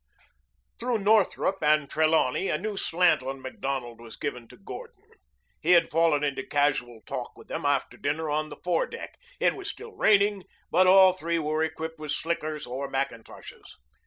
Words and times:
Through 0.79 0.97
Northrup 0.97 1.61
and 1.61 1.87
Trelawney 1.87 2.47
a 2.49 2.57
new 2.57 2.75
slant 2.75 3.21
on 3.21 3.39
Macdonald 3.39 4.01
was 4.01 4.15
given 4.15 4.47
to 4.47 4.57
Gordon. 4.57 5.03
He 5.61 5.73
had 5.73 5.91
fallen 5.91 6.23
into 6.23 6.41
casual 6.43 7.01
talk 7.05 7.37
with 7.37 7.49
them 7.49 7.67
after 7.67 7.97
dinner 7.97 8.27
on 8.27 8.49
the 8.49 8.57
fore 8.63 8.87
deck. 8.87 9.13
It 9.39 9.53
was 9.53 9.69
still 9.69 9.91
raining, 9.91 10.45
but 10.71 10.87
all 10.87 11.13
three 11.13 11.37
were 11.37 11.61
equipped 11.61 11.99
with 11.99 12.11
slickers 12.11 12.65
or 12.65 12.89
mackintoshes. 12.89 13.77